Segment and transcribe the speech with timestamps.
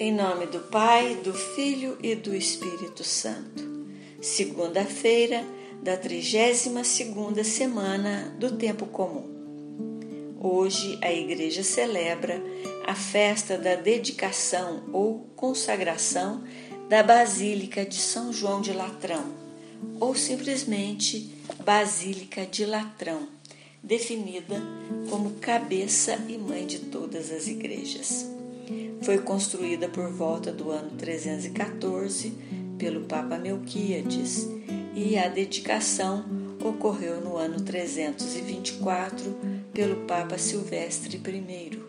[0.00, 3.64] Em nome do Pai, do Filho e do Espírito Santo.
[4.22, 5.44] Segunda-feira
[5.82, 9.26] da 32 segunda semana do tempo comum.
[10.40, 12.40] Hoje a igreja celebra
[12.86, 16.44] a festa da dedicação ou consagração
[16.88, 19.24] da Basílica de São João de Latrão,
[19.98, 21.28] ou simplesmente
[21.64, 23.26] Basílica de Latrão,
[23.82, 24.62] definida
[25.10, 28.37] como cabeça e mãe de todas as igrejas.
[29.02, 32.32] Foi construída por volta do ano 314
[32.78, 34.48] pelo Papa Melquíades
[34.94, 36.24] e a dedicação
[36.62, 39.36] ocorreu no ano 324
[39.72, 41.82] pelo Papa Silvestre I,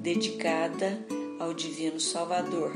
[0.00, 0.98] dedicada
[1.38, 2.72] ao Divino Salvador,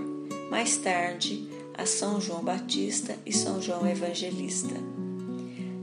[0.50, 4.74] mais tarde a São João Batista e São João Evangelista.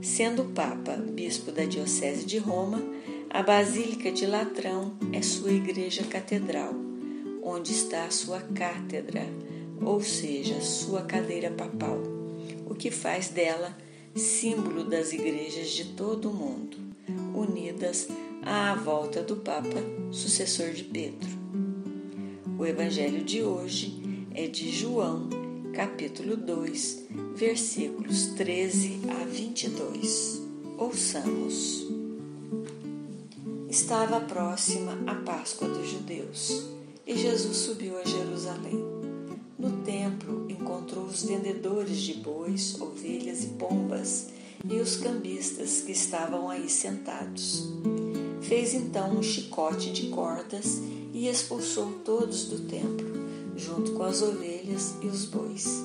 [0.02, 2.82] Sendo Papa bispo da Diocese de Roma,
[3.30, 6.83] a Basílica de Latrão é sua igreja catedral
[7.44, 9.22] onde está a sua cátedra,
[9.82, 12.00] ou seja, sua cadeira papal,
[12.64, 13.76] o que faz dela
[14.14, 16.78] símbolo das igrejas de todo o mundo,
[17.34, 18.08] unidas
[18.42, 21.28] à volta do Papa, sucessor de Pedro.
[22.58, 25.28] O evangelho de hoje é de João,
[25.74, 30.42] capítulo 2, versículos 13 a 22.
[30.78, 31.86] Ouçamos.
[33.68, 36.74] Estava próxima a Páscoa dos judeus
[37.06, 38.82] e Jesus subiu a Jerusalém.
[39.58, 44.28] No templo encontrou os vendedores de bois, ovelhas e pombas
[44.68, 47.68] e os cambistas que estavam aí sentados.
[48.40, 50.80] Fez então um chicote de cordas
[51.12, 53.06] e expulsou todos do templo,
[53.56, 55.82] junto com as ovelhas e os bois.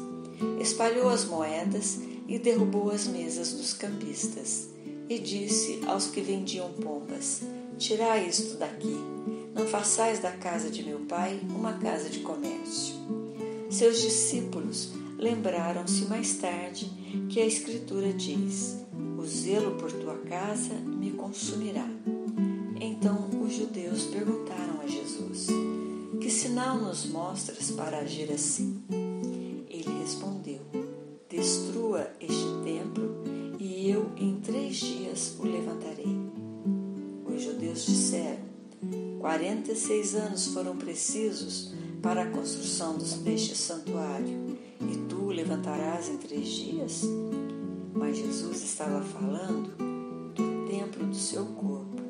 [0.59, 4.70] Espalhou as moedas e derrubou as mesas dos cambistas.
[5.09, 7.42] E disse aos que vendiam pombas:
[7.78, 9.19] Tirai isto daqui
[9.53, 12.95] não façais da casa de meu pai uma casa de comércio.
[13.69, 16.89] Seus discípulos lembraram-se mais tarde
[17.30, 18.78] que a Escritura diz:
[19.17, 21.88] O zelo por tua casa me consumirá.
[22.79, 25.47] Então os judeus perguntaram a Jesus:
[26.19, 28.81] Que sinal nos mostras para agir assim?
[29.69, 30.62] Ele respondeu:
[31.29, 33.23] Destrua este templo
[33.59, 36.18] e eu em três dias o levantarei.
[37.25, 38.48] Os judeus disseram:
[39.19, 46.47] 46 anos foram precisos para a construção deste santuário, e tu o levantarás em três
[46.47, 47.02] dias?
[47.94, 49.75] Mas Jesus estava falando
[50.34, 52.02] do templo do seu corpo.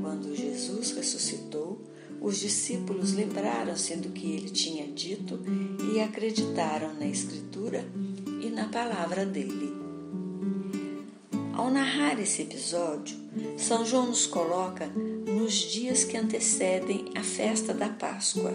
[0.00, 1.78] Quando Jesus ressuscitou,
[2.20, 5.38] os discípulos lembraram-se do que ele tinha dito
[5.92, 7.86] e acreditaram na Escritura
[8.40, 9.76] e na palavra dele.
[11.52, 13.16] Ao narrar esse episódio,
[13.58, 14.90] São João nos coloca
[15.26, 18.52] nos dias que antecedem a festa da Páscoa.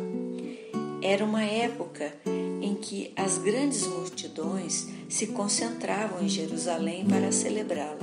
[1.01, 2.13] Era uma época
[2.61, 7.99] em que as grandes multidões se concentravam em Jerusalém para celebrá-la.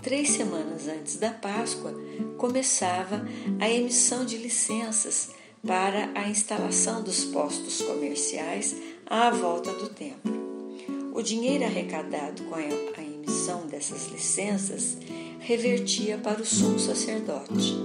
[0.00, 1.92] Três semanas antes da Páscoa,
[2.38, 3.26] começava
[3.58, 5.30] a emissão de licenças
[5.66, 8.76] para a instalação dos postos comerciais
[9.06, 10.32] à volta do templo.
[11.12, 14.98] O dinheiro arrecadado com a emissão dessas licenças
[15.44, 17.76] revertia para o sumo sacerdote.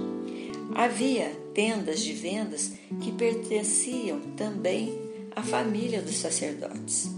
[0.74, 2.72] Havia tendas de vendas
[3.02, 4.98] que pertenciam também
[5.36, 7.10] à família dos sacerdotes.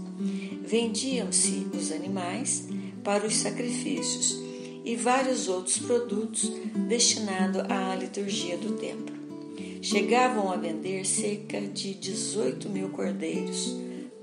[0.65, 2.67] Vendiam-se os animais
[3.03, 4.37] para os sacrifícios
[4.83, 6.51] e vários outros produtos
[6.89, 9.15] destinados à liturgia do templo.
[9.81, 13.75] Chegavam a vender cerca de 18 mil cordeiros,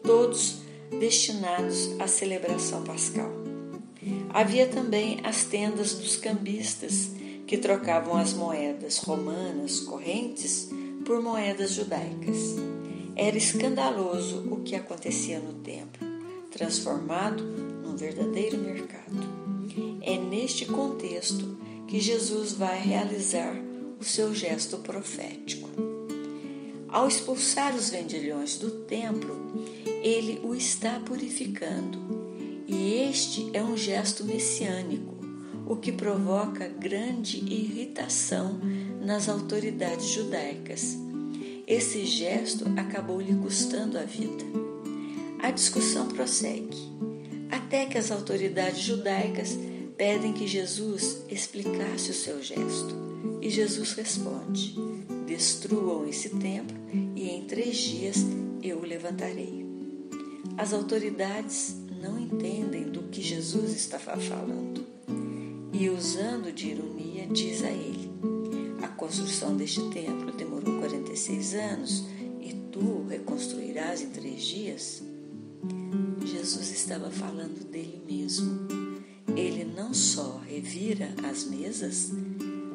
[0.03, 0.59] todos
[0.99, 3.50] destinados à celebração pascal.
[4.31, 7.11] Havia também as tendas dos cambistas,
[7.47, 10.71] que trocavam as moedas romanas correntes
[11.05, 12.57] por moedas judaicas.
[13.17, 16.07] Era escandaloso o que acontecia no templo,
[16.51, 19.19] transformado num verdadeiro mercado.
[20.01, 21.59] É neste contexto
[21.89, 23.55] que Jesus vai realizar
[24.01, 25.69] o seu gesto profético.
[26.89, 29.37] Ao expulsar os vendilhões do templo,
[30.03, 32.20] ele o está purificando
[32.71, 35.17] e este é um gesto messiânico,
[35.67, 38.61] o que provoca grande irritação
[39.03, 40.97] nas autoridades judaicas.
[41.67, 44.45] Esse gesto acabou lhe custando a vida.
[45.43, 46.79] A discussão prossegue,
[47.51, 49.59] até que as autoridades judaicas
[49.97, 52.95] pedem que Jesus explicasse o seu gesto.
[53.43, 54.77] E Jesus responde:
[55.27, 56.77] Destruam esse templo
[57.17, 58.19] e em três dias
[58.63, 59.67] eu o levantarei.
[60.57, 64.87] As autoridades não entendem do que Jesus está falando.
[65.73, 68.11] E usando de ironia, diz a ele:
[68.83, 72.05] A construção deste templo demorou 46 anos
[72.41, 75.03] e tu o reconstruirás em três dias?
[76.25, 78.69] Jesus estava falando dele mesmo.
[79.37, 82.11] Ele não só revira as mesas,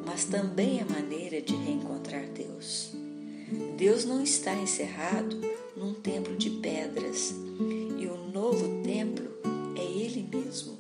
[0.06, 2.94] mas também a maneira de reencontrar Deus.
[3.77, 5.39] Deus não está encerrado
[5.75, 7.33] num templo de pedras,
[8.45, 9.25] novo templo
[9.75, 10.77] é Ele mesmo,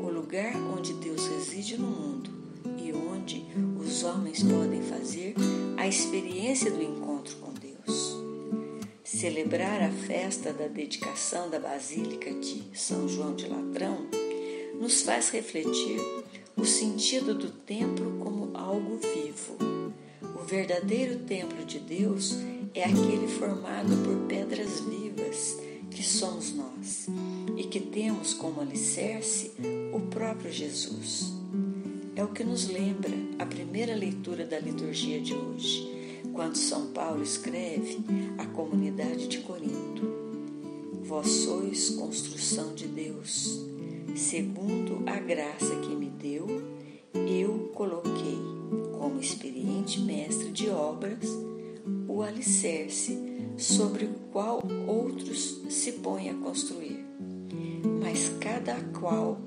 [0.00, 2.30] o lugar onde Deus reside no mundo
[2.78, 3.44] e onde
[3.80, 5.34] os homens podem fazer
[5.76, 8.16] a experiência do encontro com Deus.
[9.02, 14.06] Celebrar a festa da dedicação da Basílica de São João de Latrão
[14.80, 15.98] nos faz refletir
[16.56, 19.56] o sentido do templo como algo vivo.
[20.40, 22.36] O verdadeiro templo de Deus
[22.72, 25.58] é aquele formado por pedras vivas,
[26.00, 27.08] que somos nós,
[27.58, 29.52] e que temos como alicerce
[29.92, 31.30] o próprio Jesus.
[32.16, 37.22] É o que nos lembra a primeira leitura da liturgia de hoje, quando São Paulo
[37.22, 37.98] escreve
[38.38, 40.10] à comunidade de Corinto:
[41.02, 43.60] Vós sois construção de Deus,
[44.16, 46.46] segundo a graça que me deu,
[47.12, 48.38] eu coloquei
[48.98, 51.28] como experiente mestre de obras
[52.08, 53.29] o alicerce
[53.60, 57.04] sobre o qual outros se põem a construir.
[58.00, 59.38] Mas cada qual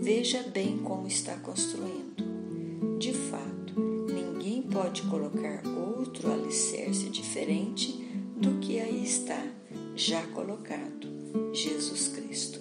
[0.00, 2.24] veja bem como está construindo.
[2.98, 3.78] De fato,
[4.12, 7.92] ninguém pode colocar outro alicerce diferente
[8.36, 9.46] do que aí está,
[9.94, 11.08] já colocado,
[11.52, 12.60] Jesus Cristo.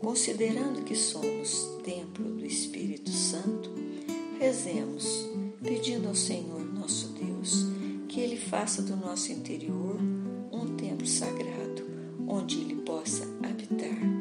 [0.00, 3.70] Considerando que somos templo do Espírito Santo,
[4.38, 5.28] rezemos,
[5.62, 7.09] pedindo ao Senhor nosso
[8.50, 9.96] faça do nosso interior
[10.50, 11.86] um templo sagrado,
[12.26, 14.19] onde Ele possa habitar.